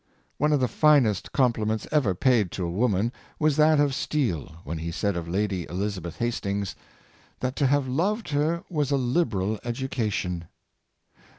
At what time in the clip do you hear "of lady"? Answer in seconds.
5.15-5.67